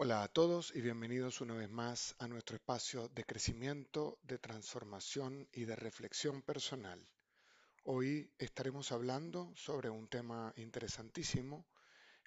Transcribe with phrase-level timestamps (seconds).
[0.00, 5.48] Hola a todos y bienvenidos una vez más a nuestro espacio de crecimiento, de transformación
[5.50, 7.04] y de reflexión personal.
[7.82, 11.66] Hoy estaremos hablando sobre un tema interesantísimo,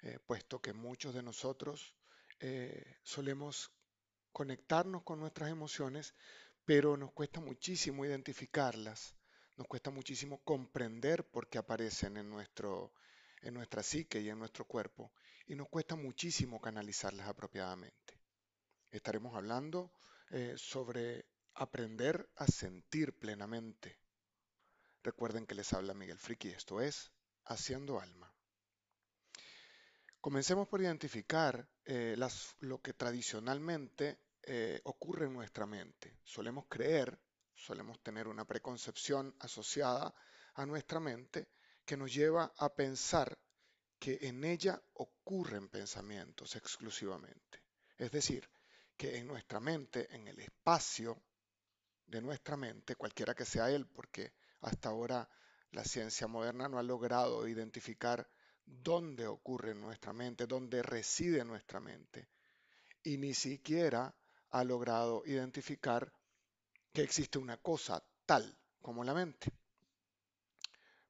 [0.02, 1.96] eh, puesto que muchos de nosotros
[2.40, 3.72] eh, solemos
[4.32, 6.14] conectarnos con nuestras emociones,
[6.66, 9.16] pero nos cuesta muchísimo identificarlas,
[9.56, 12.92] nos cuesta muchísimo comprender por qué aparecen en nuestro,
[13.40, 15.10] en nuestra psique y en nuestro cuerpo,
[15.52, 18.18] y nos cuesta muchísimo canalizarlas apropiadamente.
[18.90, 19.92] Estaremos hablando
[20.30, 23.98] eh, sobre aprender a sentir plenamente.
[25.02, 27.12] Recuerden que les habla Miguel Friki, esto es
[27.44, 28.32] Haciendo Alma.
[30.22, 36.16] Comencemos por identificar eh, las, lo que tradicionalmente eh, ocurre en nuestra mente.
[36.24, 37.20] Solemos creer,
[37.54, 40.14] solemos tener una preconcepción asociada
[40.54, 41.50] a nuestra mente
[41.84, 43.38] que nos lleva a pensar
[44.02, 47.62] que en ella ocurren pensamientos exclusivamente.
[47.96, 48.50] Es decir,
[48.96, 51.22] que en nuestra mente, en el espacio
[52.06, 54.32] de nuestra mente, cualquiera que sea él, porque
[54.62, 55.28] hasta ahora
[55.70, 58.28] la ciencia moderna no ha logrado identificar
[58.64, 62.28] dónde ocurre nuestra mente, dónde reside nuestra mente,
[63.04, 64.12] y ni siquiera
[64.50, 66.12] ha logrado identificar
[66.92, 69.52] que existe una cosa tal como la mente.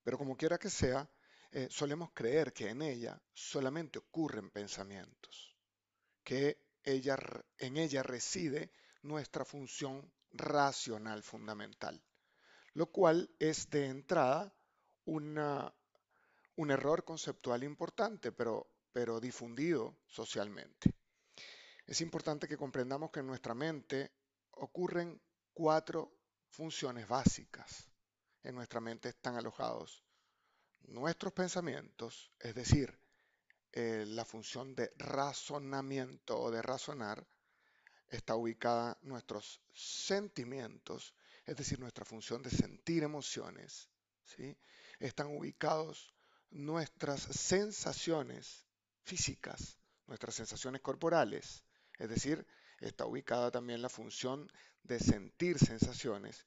[0.03, 1.09] Pero como quiera que sea,
[1.55, 5.55] eh, solemos creer que en ella solamente ocurren pensamientos,
[6.25, 7.15] que ella,
[7.59, 8.73] en ella reside
[9.03, 12.03] nuestra función racional fundamental,
[12.73, 14.55] lo cual es de entrada
[15.05, 15.37] un
[16.71, 20.95] error conceptual importante, pero, pero difundido socialmente.
[21.87, 24.11] Es importante que comprendamos que en nuestra mente
[24.53, 25.21] ocurren
[25.53, 26.17] cuatro
[26.49, 27.91] funciones básicas
[28.43, 30.03] en nuestra mente están alojados
[30.89, 32.99] nuestros pensamientos, es decir,
[33.73, 37.27] eh, la función de razonamiento o de razonar,
[38.09, 41.15] está ubicada nuestros sentimientos,
[41.47, 43.89] es decir, nuestra función de sentir emociones,
[44.25, 44.57] ¿sí?
[44.99, 46.15] Están ubicados
[46.51, 48.67] nuestras sensaciones
[49.03, 51.65] físicas, nuestras sensaciones corporales,
[51.99, 52.47] es decir,
[52.79, 54.51] está ubicada también la función
[54.83, 56.47] de sentir sensaciones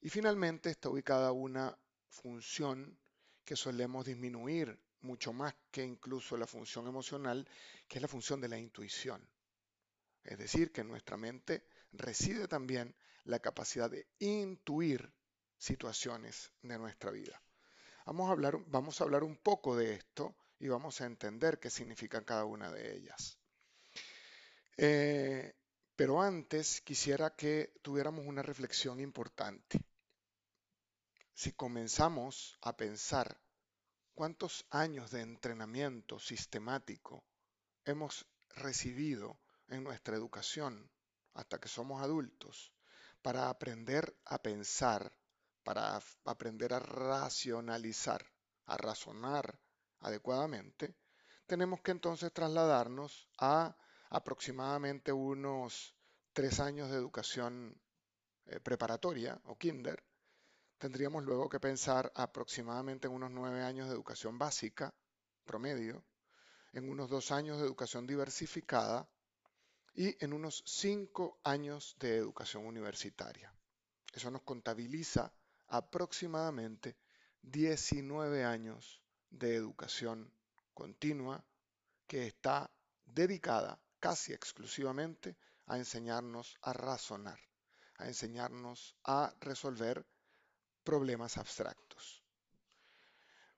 [0.00, 2.98] y finalmente está ubicada una función
[3.46, 7.48] que solemos disminuir mucho más que incluso la función emocional,
[7.88, 9.26] que es la función de la intuición.
[10.24, 11.62] Es decir, que en nuestra mente
[11.92, 15.12] reside también la capacidad de intuir
[15.56, 17.40] situaciones de nuestra vida.
[18.04, 21.70] Vamos a hablar, vamos a hablar un poco de esto y vamos a entender qué
[21.70, 23.38] significa cada una de ellas.
[24.76, 25.54] Eh,
[25.94, 29.80] pero antes quisiera que tuviéramos una reflexión importante.
[31.38, 33.38] Si comenzamos a pensar
[34.14, 37.26] cuántos años de entrenamiento sistemático
[37.84, 39.38] hemos recibido
[39.68, 40.90] en nuestra educación
[41.34, 42.72] hasta que somos adultos
[43.20, 45.14] para aprender a pensar,
[45.62, 48.24] para aprender a racionalizar,
[48.64, 49.60] a razonar
[50.00, 50.96] adecuadamente,
[51.44, 53.76] tenemos que entonces trasladarnos a
[54.08, 55.94] aproximadamente unos
[56.32, 57.78] tres años de educación
[58.46, 60.02] eh, preparatoria o kinder,
[60.78, 64.94] tendríamos luego que pensar aproximadamente en unos nueve años de educación básica,
[65.44, 66.04] promedio,
[66.72, 69.08] en unos dos años de educación diversificada
[69.94, 73.52] y en unos cinco años de educación universitaria.
[74.12, 75.32] Eso nos contabiliza
[75.68, 76.96] aproximadamente
[77.42, 80.32] 19 años de educación
[80.74, 81.44] continua
[82.06, 82.70] que está
[83.04, 85.36] dedicada casi exclusivamente
[85.66, 87.40] a enseñarnos a razonar,
[87.98, 90.06] a enseñarnos a resolver
[90.86, 92.22] problemas abstractos.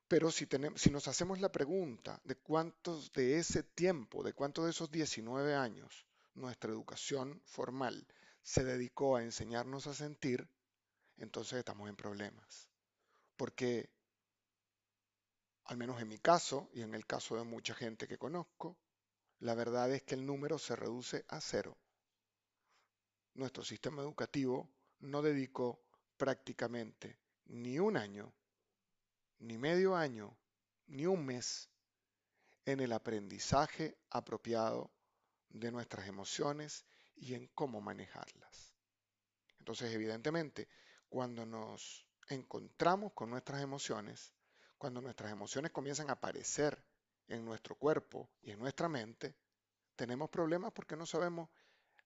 [0.08, 4.64] Pero si, tenemos, si nos hacemos la pregunta de cuántos de ese tiempo, de cuántos
[4.64, 8.06] de esos 19 años, nuestra educación formal
[8.42, 10.48] se dedicó a enseñarnos a sentir,
[11.18, 12.70] entonces estamos en problemas.
[13.36, 13.90] Porque,
[15.64, 18.78] al menos en mi caso y en el caso de mucha gente que conozco,
[19.40, 21.76] la verdad es que el número se reduce a cero.
[23.34, 24.70] Nuestro sistema educativo
[25.00, 25.84] no dedicó
[26.18, 28.34] prácticamente ni un año,
[29.38, 30.36] ni medio año,
[30.88, 31.70] ni un mes
[32.66, 34.90] en el aprendizaje apropiado
[35.48, 36.84] de nuestras emociones
[37.16, 38.74] y en cómo manejarlas.
[39.58, 40.68] Entonces, evidentemente,
[41.08, 44.34] cuando nos encontramos con nuestras emociones,
[44.76, 46.84] cuando nuestras emociones comienzan a aparecer
[47.28, 49.34] en nuestro cuerpo y en nuestra mente,
[49.96, 51.48] tenemos problemas porque no sabemos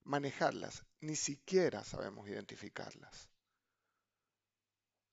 [0.04, 3.31] manejarlas, ni siquiera sabemos identificarlas.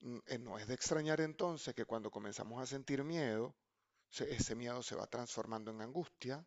[0.01, 3.55] Mm, eh, no es de extrañar entonces que cuando comenzamos a sentir miedo,
[4.09, 6.45] ese miedo se va transformando en angustia,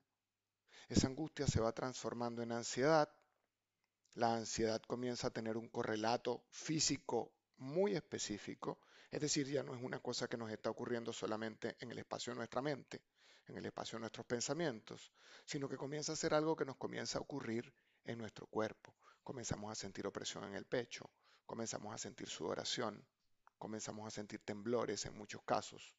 [0.88, 3.08] esa angustia se va transformando en ansiedad,
[4.14, 9.82] la ansiedad comienza a tener un correlato físico muy específico, es decir, ya no es
[9.82, 13.02] una cosa que nos está ocurriendo solamente en el espacio de nuestra mente,
[13.46, 15.12] en el espacio de nuestros pensamientos,
[15.44, 17.72] sino que comienza a ser algo que nos comienza a ocurrir
[18.04, 18.94] en nuestro cuerpo.
[19.22, 21.10] Comenzamos a sentir opresión en el pecho,
[21.46, 23.06] comenzamos a sentir sudoración,
[23.62, 25.94] comenzamos a sentir temblores en muchos casos,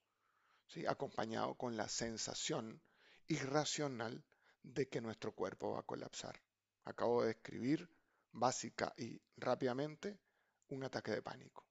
[0.67, 0.85] ¿sí?
[0.85, 2.83] acompañado con la sensación
[3.29, 4.25] irracional
[4.63, 6.41] de que nuestro cuerpo va a colapsar.
[6.83, 7.89] Acabo de describir
[8.33, 10.19] básica y rápidamente
[10.67, 11.65] un ataque de pánico.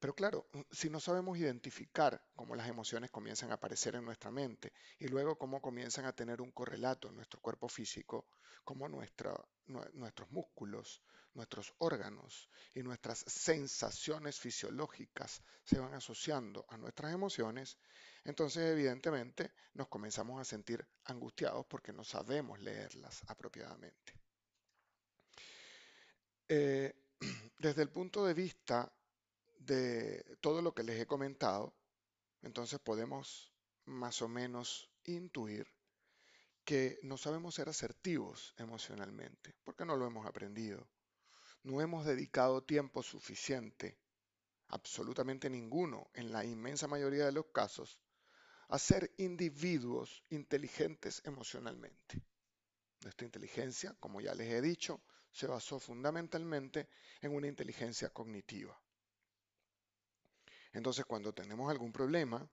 [0.00, 4.72] Pero claro, si no sabemos identificar cómo las emociones comienzan a aparecer en nuestra mente
[4.98, 8.26] y luego cómo comienzan a tener un correlato en nuestro cuerpo físico,
[8.64, 11.00] cómo nuestros músculos,
[11.34, 17.78] nuestros órganos y nuestras sensaciones fisiológicas se van asociando a nuestras emociones,
[18.24, 24.14] entonces evidentemente nos comenzamos a sentir angustiados porque no sabemos leerlas apropiadamente.
[26.48, 26.94] Eh,
[27.58, 28.92] desde el punto de vista
[29.58, 31.74] de todo lo que les he comentado,
[32.42, 33.52] entonces podemos
[33.84, 35.66] más o menos intuir
[36.64, 40.88] que no sabemos ser asertivos emocionalmente, porque no lo hemos aprendido.
[41.62, 43.98] No hemos dedicado tiempo suficiente,
[44.68, 48.00] absolutamente ninguno, en la inmensa mayoría de los casos,
[48.68, 52.22] a ser individuos inteligentes emocionalmente.
[53.02, 55.02] Nuestra inteligencia, como ya les he dicho,
[55.32, 56.88] se basó fundamentalmente
[57.20, 58.80] en una inteligencia cognitiva.
[60.72, 62.48] Entonces, cuando tenemos algún problema,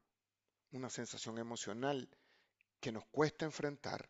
[0.71, 2.09] una sensación emocional
[2.79, 4.09] que nos cuesta enfrentar,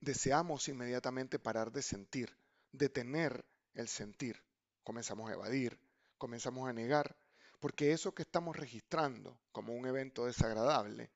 [0.00, 2.36] deseamos inmediatamente parar de sentir,
[2.72, 3.44] detener
[3.76, 4.42] el sentir.
[4.82, 5.78] Comenzamos a evadir,
[6.18, 7.16] comenzamos a negar,
[7.60, 11.10] porque eso que estamos registrando como un evento desagradable,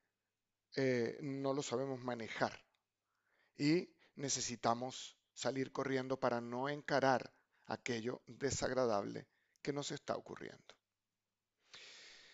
[0.77, 2.65] eh, no lo sabemos manejar.
[3.57, 7.33] Y necesitamos salir corriendo para no encarar
[7.67, 9.27] aquello desagradable
[9.63, 10.80] que nos está ocurriendo.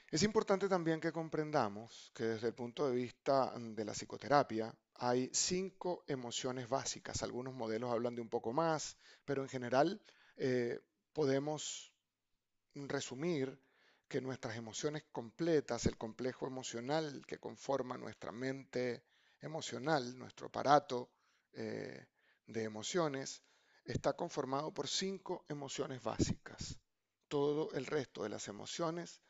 [0.08, 5.28] Es importante también que comprendamos que desde el punto de vista de la psicoterapia hay
[5.32, 7.24] cinco emociones básicas.
[7.24, 10.00] Algunos modelos hablan de un poco más, pero en general
[10.36, 10.80] eh,
[11.12, 11.92] podemos
[12.74, 13.60] resumir
[14.06, 19.02] que nuestras emociones completas, el complejo emocional que conforma nuestra mente
[19.40, 21.10] emocional, nuestro aparato
[21.52, 22.06] eh,
[22.46, 23.42] de emociones,
[23.84, 26.78] está conformado por cinco emociones básicas.
[27.26, 29.20] Todo el resto de las emociones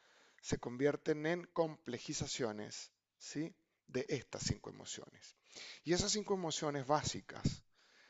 [0.41, 3.55] se convierten en complejizaciones ¿sí?
[3.87, 5.37] de estas cinco emociones.
[5.85, 7.63] Y esas cinco emociones básicas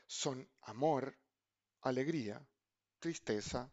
[0.05, 1.17] son amor,
[1.81, 2.45] alegría,
[2.99, 3.71] tristeza,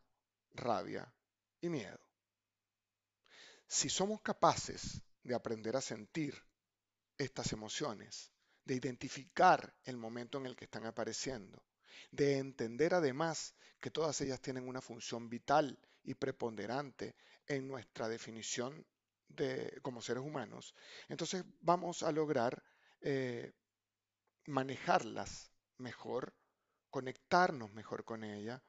[0.53, 1.13] rabia
[1.61, 2.01] y miedo.
[3.67, 6.35] Si somos capaces de aprender a sentir
[7.17, 8.33] estas emociones,
[8.65, 11.65] de identificar el momento en el que están apareciendo,
[12.11, 17.17] de entender además que todas ellas tienen una función vital y preponderante
[17.47, 18.87] en nuestra definición
[19.29, 20.75] de, como seres humanos,
[21.09, 22.63] entonces vamos a lograr
[23.01, 23.53] eh,
[24.47, 26.35] manejarlas mejor,
[26.91, 28.63] conectarnos mejor con ella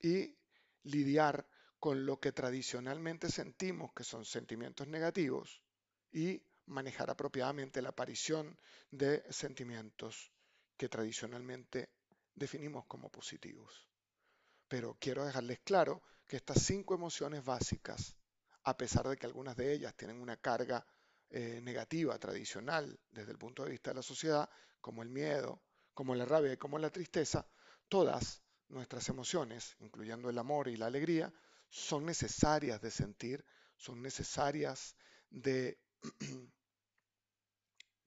[0.00, 0.36] y
[0.82, 1.46] lidiar
[1.78, 5.62] con lo que tradicionalmente sentimos que son sentimientos negativos
[6.10, 8.58] y manejar apropiadamente la aparición
[8.90, 10.32] de sentimientos
[10.76, 11.90] que tradicionalmente
[12.34, 13.87] definimos como positivos.
[14.68, 18.14] Pero quiero dejarles claro que estas cinco emociones básicas,
[18.64, 20.86] a pesar de que algunas de ellas tienen una carga
[21.30, 24.48] eh, negativa tradicional desde el punto de vista de la sociedad,
[24.80, 25.62] como el miedo,
[25.94, 27.46] como la rabia y como la tristeza,
[27.88, 31.32] todas nuestras emociones, incluyendo el amor y la alegría,
[31.70, 33.44] son necesarias de sentir,
[33.76, 34.96] son necesarias
[35.30, 35.80] de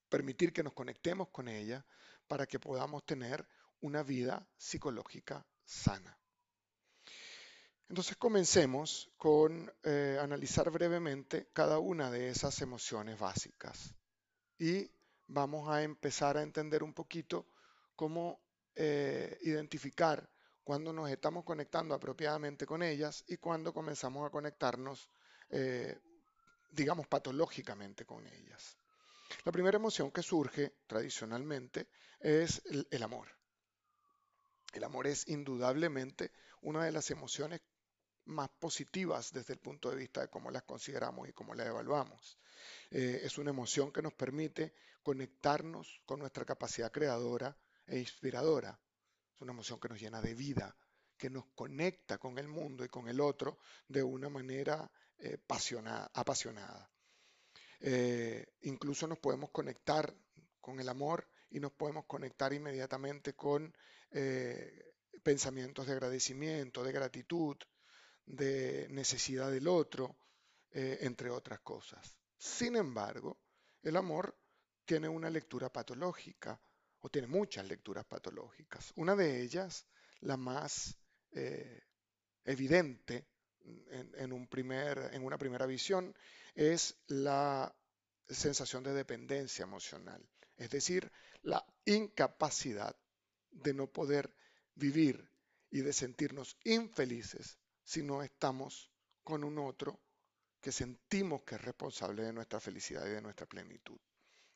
[0.09, 1.85] permitir que nos conectemos con ella
[2.27, 3.47] para que podamos tener
[3.81, 6.20] una vida psicológica sana.
[7.91, 13.93] Entonces comencemos con eh, analizar brevemente cada una de esas emociones básicas
[14.57, 14.89] y
[15.27, 17.47] vamos a empezar a entender un poquito
[17.93, 18.39] cómo
[18.75, 20.25] eh, identificar
[20.63, 25.09] cuando nos estamos conectando apropiadamente con ellas y cuando comenzamos a conectarnos,
[25.49, 25.99] eh,
[26.69, 28.77] digamos, patológicamente con ellas.
[29.43, 31.89] La primera emoción que surge tradicionalmente
[32.21, 33.27] es el, amor.
[34.71, 36.31] El amor es indudablemente
[36.61, 37.59] una de las emociones
[38.25, 42.37] más positivas desde el punto de vista de cómo las consideramos y cómo las evaluamos.
[42.89, 44.73] Eh, es una emoción que nos permite
[45.03, 47.55] conectarnos con nuestra capacidad creadora
[47.87, 48.79] e inspiradora.
[49.35, 50.75] Es una emoción que nos llena de vida,
[51.17, 55.37] que nos conecta con el mundo y con el otro de una manera eh,
[56.13, 56.91] apasionada.
[57.79, 60.15] Eh, incluso nos podemos conectar
[60.59, 63.75] con el amor y nos podemos conectar inmediatamente con
[64.11, 67.57] eh, pensamientos de agradecimiento, de gratitud,
[68.31, 70.15] de necesidad del otro,
[70.71, 72.15] eh, entre otras cosas.
[72.37, 73.37] Sin embargo,
[73.83, 74.37] el amor
[74.85, 76.59] tiene una lectura patológica
[77.01, 78.93] o tiene muchas lecturas patológicas.
[78.95, 79.85] Una de ellas,
[80.21, 80.97] la más
[81.33, 81.83] eh,
[82.45, 83.27] evidente
[84.17, 86.15] en, un primer, en una primera visión,
[86.55, 87.75] es la
[88.27, 90.25] sensación de dependencia emocional,
[90.57, 91.11] es decir,
[91.43, 92.95] la incapacidad
[93.51, 94.33] de no poder
[94.75, 95.29] vivir
[95.69, 97.60] y de sentirnos infelices
[97.91, 98.89] si no estamos
[99.21, 99.99] con un otro
[100.61, 103.99] que sentimos que es responsable de nuestra felicidad y de nuestra plenitud.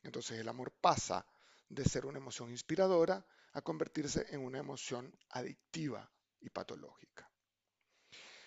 [0.02, 1.26] Entonces el amor pasa
[1.68, 7.30] de ser una emoción inspiradora a convertirse en una emoción adictiva y patológica.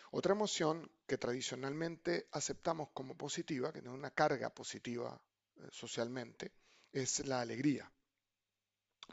[0.09, 5.21] Otra emoción que tradicionalmente aceptamos como positiva, que tiene una carga positiva
[5.57, 6.51] eh, socialmente,
[6.91, 7.91] es la alegría,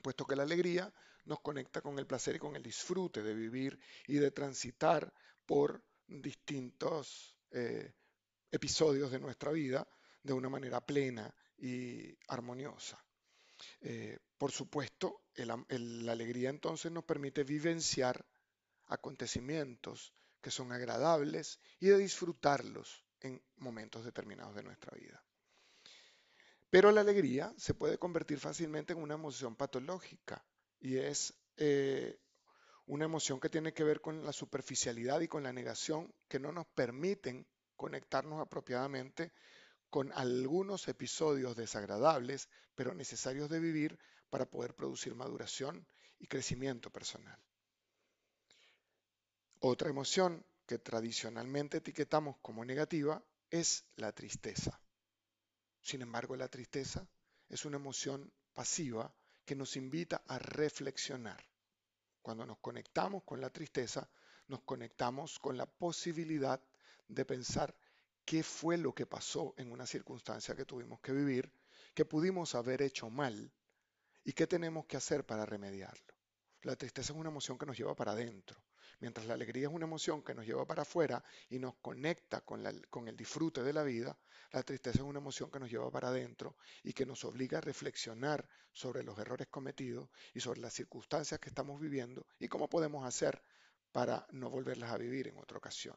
[0.03, 0.91] puesto que la alegría
[1.27, 5.13] nos conecta con el placer y con el disfrute de vivir y de transitar
[5.47, 7.95] por distintos eh,
[8.51, 9.89] episodios de nuestra vida
[10.23, 13.03] de una manera plena y armoniosa.
[13.81, 18.27] Eh, por supuesto, la alegría entonces nos permite vivenciar
[18.87, 25.25] acontecimientos que son agradables y de disfrutarlos en momentos determinados de nuestra vida.
[26.71, 30.45] Pero la alegría se puede convertir fácilmente en una emoción patológica
[30.79, 32.21] y es eh,
[32.87, 36.53] una emoción que tiene que ver con la superficialidad y con la negación que no
[36.53, 39.33] nos permiten conectarnos apropiadamente
[39.91, 43.99] con algunos episodios desagradables, pero necesarios de vivir
[44.31, 45.87] para poder producir maduración
[46.19, 47.39] y crecimiento personal.
[49.61, 54.81] Otra emoción que tradicionalmente etiquetamos como negativa es la tristeza.
[55.81, 57.09] Sin embargo, la tristeza
[57.49, 59.15] es una emoción pasiva
[59.45, 61.43] que nos invita a reflexionar.
[62.27, 64.11] Cuando nos conectamos con la tristeza,
[64.49, 66.61] nos conectamos con la posibilidad
[67.07, 67.73] de pensar
[68.25, 71.53] qué fue lo que pasó en una circunstancia que tuvimos que vivir,
[71.95, 73.53] que pudimos haber hecho mal
[74.25, 76.15] y qué tenemos que hacer para remediarlo.
[76.63, 78.61] La tristeza es una emoción que nos lleva para adentro,
[79.01, 82.67] mientras la alegría es una emoción que nos lleva para afuera y nos conecta con,
[82.67, 84.19] el disfrute de la vida,
[84.53, 87.61] la tristeza es una emoción que nos lleva para adentro y que nos obliga a
[87.61, 93.05] reflexionar sobre los errores cometidos y sobre las circunstancias que estamos viviendo y cómo podemos
[93.07, 93.43] hacer
[93.93, 95.97] para no volverlas a vivir en otra ocasión.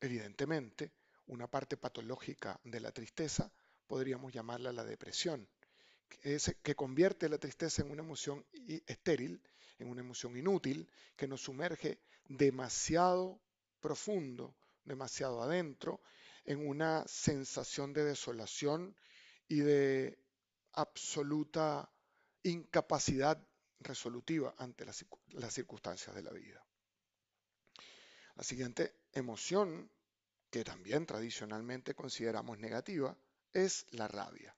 [0.00, 0.92] Evidentemente,
[1.26, 3.52] una parte patológica de la tristeza
[3.86, 5.48] podríamos llamarla la depresión,
[6.08, 8.44] que, que convierte la tristeza en una emoción
[8.86, 9.42] estéril,
[9.78, 13.40] en una emoción inútil, que nos sumerge demasiado
[13.80, 16.02] profundo, demasiado adentro,
[16.44, 18.96] en una sensación de desolación
[19.48, 20.18] y de
[20.72, 21.90] absoluta
[22.42, 23.46] incapacidad
[23.80, 26.64] resolutiva ante las, las circunstancias de la vida.
[28.34, 29.90] La siguiente emoción,
[30.50, 33.16] que también tradicionalmente consideramos negativa,
[33.52, 34.56] es la rabia.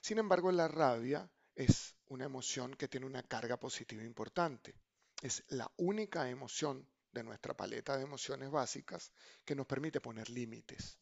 [0.00, 4.74] Sin embargo, la rabia es una emoción que tiene una carga positiva importante.
[5.22, 9.12] Es la única emoción de nuestra paleta de emociones básicas
[9.44, 10.98] que nos permite poner límites.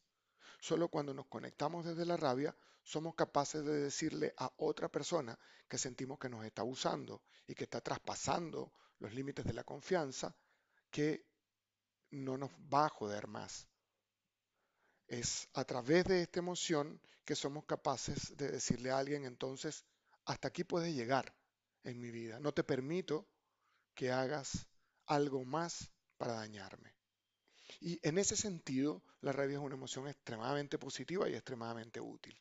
[0.59, 5.37] Solo cuando nos conectamos desde la rabia somos capaces de decirle a otra persona
[5.67, 10.35] que sentimos que nos está usando y que está traspasando los límites de la confianza
[10.91, 11.25] que
[12.11, 13.67] no nos va a joder más.
[15.07, 19.85] Es a través de esta emoción que somos capaces de decirle a alguien entonces,
[20.29, 21.33] hasta aquí puedes llegar
[21.83, 22.39] en mi vida.
[22.39, 23.27] No te permito
[23.95, 24.67] que hagas
[25.07, 26.93] algo más para dañarme.
[27.79, 32.39] Y en ese sentido, la rabia es una emoción extremadamente positiva y extremadamente útil.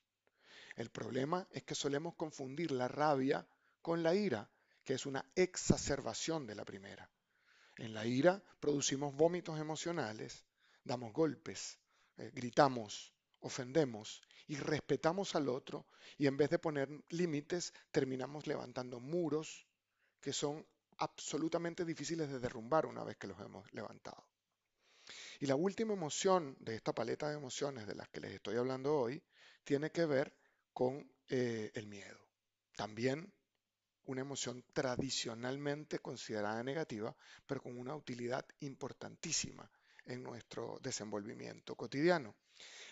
[0.77, 3.49] El problema es que solemos confundir la rabia
[3.81, 4.51] con la ira,
[4.85, 7.11] que es una exacerbación de la primera.
[7.79, 10.45] En la ira producimos vómitos emocionales,
[10.85, 11.79] damos golpes,
[12.19, 19.01] eh, gritamos, ofendemos y respetamos al otro y en vez de poner límites terminamos levantando
[19.01, 19.67] muros
[20.21, 20.67] que son
[20.99, 24.27] absolutamente difíciles de derrumbar una vez que los hemos levantado.
[25.41, 28.95] Y la última emoción de esta paleta de emociones de las que les estoy hablando
[28.95, 29.23] hoy
[29.65, 30.35] tiene que ver
[30.73, 32.19] con eh, el miedo.
[32.77, 33.33] También
[34.07, 37.15] una emoción tradicionalmente considerada negativa,
[37.47, 39.71] pero con una utilidad importantísima
[40.07, 42.35] en nuestro desenvolvimiento cotidiano.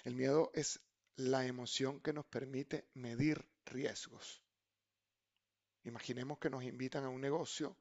[0.06, 0.78] El miedo es
[1.16, 4.40] la emoción que nos permite medir riesgos.
[5.82, 7.76] Imaginemos que nos invitan a un negocio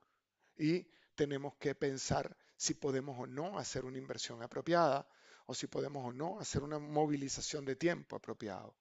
[0.58, 5.08] y tenemos que pensar si podemos o no hacer una inversión apropiada
[5.46, 8.76] o si podemos o no hacer una movilización de tiempo apropiado.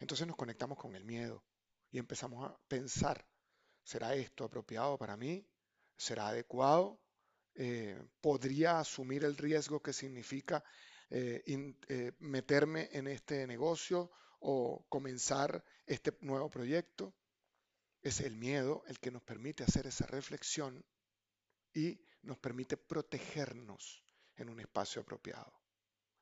[0.00, 1.44] Entonces nos conectamos con el miedo
[1.90, 3.22] y empezamos a pensar,
[3.84, 5.46] ¿será esto apropiado para mí?
[5.94, 6.98] ¿Será adecuado?
[7.54, 10.64] Eh, ¿Podría asumir el riesgo que significa
[11.10, 11.42] eh,
[11.88, 14.10] eh, meterme en este negocio
[14.40, 17.14] o comenzar este nuevo proyecto?
[18.00, 20.84] Es el miedo el que nos permite hacer esa reflexión
[21.74, 24.02] y nos permite protegernos
[24.36, 25.52] en un espacio apropiado.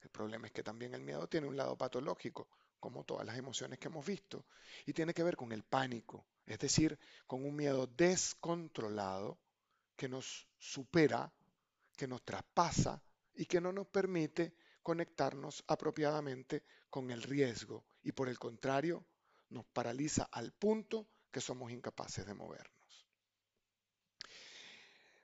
[0.00, 3.78] El problema es que también el miedo tiene un lado patológico, como todas las emociones
[3.78, 4.46] que hemos visto,
[4.84, 9.38] y tiene que ver con el pánico, es decir, con un miedo descontrolado
[9.96, 11.32] que nos supera,
[11.96, 13.02] que nos traspasa
[13.34, 14.54] y que no nos permite
[14.86, 19.04] conectarnos apropiadamente con el riesgo y por el contrario
[19.48, 23.08] nos paraliza al punto que somos incapaces de movernos.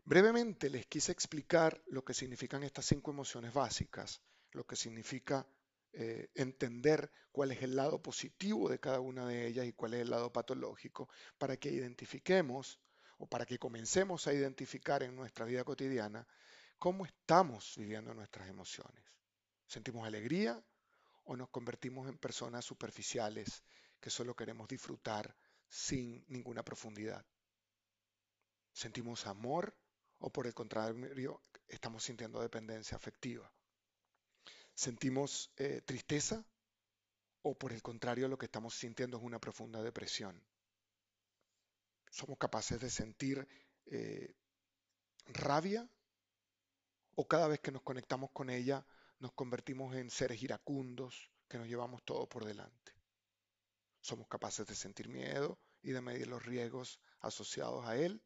[0.04, 5.46] Brevemente les quise explicar lo que significan estas cinco emociones básicas, lo que significa
[5.92, 10.00] eh, entender cuál es el lado positivo de cada una de ellas y cuál es
[10.00, 12.80] el lado patológico, para que identifiquemos
[13.18, 16.26] o para que comencemos a identificar en nuestra vida cotidiana
[16.80, 19.12] cómo estamos viviendo nuestras emociones.
[19.72, 20.62] ¿Sentimos alegría
[21.24, 23.62] o nos convertimos en personas superficiales
[24.02, 25.34] que solo queremos disfrutar
[25.66, 27.24] sin ninguna profundidad?
[28.74, 29.74] ¿Sentimos amor
[30.18, 33.50] o por el contrario estamos sintiendo dependencia afectiva?
[34.74, 36.44] ¿Sentimos eh, tristeza
[37.40, 40.38] o por el contrario lo que estamos sintiendo es una profunda depresión?
[42.10, 43.48] ¿Somos capaces de sentir
[43.86, 44.34] eh,
[45.28, 45.88] rabia
[47.14, 48.84] o cada vez que nos conectamos con ella
[49.22, 52.92] nos convertimos en seres iracundos que nos llevamos todo por delante?
[54.00, 58.22] ¿Somos capaces de sentir miedo y de medir los riesgos asociados a él?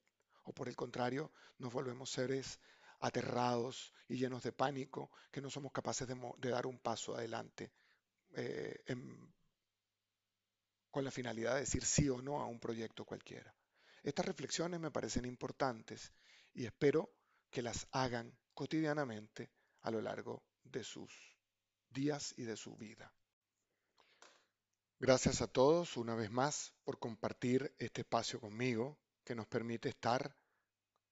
[0.46, 2.60] o por el contrario, nos volvemos seres
[3.00, 7.72] aterrados y llenos de pánico, que no somos capaces de, dar un paso adelante
[8.34, 8.84] eh,
[10.90, 13.54] con la finalidad de decir sí o no a un proyecto cualquiera.
[14.02, 16.12] Estas reflexiones me parecen importantes
[16.54, 17.10] y espero
[17.50, 19.50] que las hagan cotidianamente
[19.82, 21.12] a lo largo de sus
[21.90, 23.12] días y de su vida.
[24.98, 30.34] Gracias a todos una vez más por compartir este espacio conmigo que nos permite estar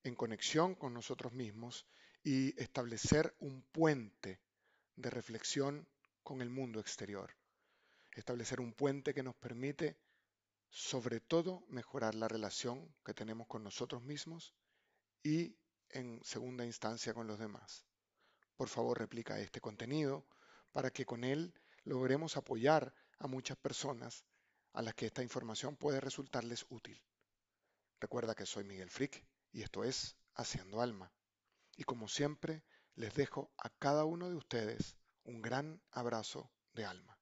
[0.04, 1.86] en conexión con nosotros mismos
[2.22, 4.40] y establecer un puente
[4.96, 5.86] de reflexión
[6.22, 7.34] con el mundo exterior.
[8.12, 9.98] Establecer un puente que nos permite,
[10.70, 14.54] sobre todo, mejorar la relación que tenemos con nosotros mismos
[15.22, 15.56] y,
[15.90, 17.84] en segunda instancia, con los demás.
[18.56, 20.26] Por favor, replica este contenido
[20.72, 24.24] para que con él logremos apoyar a muchas personas
[24.72, 27.00] a las que esta información puede resultarles útil.
[28.00, 31.12] Recuerda que soy Miguel Frick y esto es Haciendo Alma.
[31.76, 32.64] Y como siempre,
[32.96, 37.18] les dejo a cada uno de ustedes un gran abrazo de alma.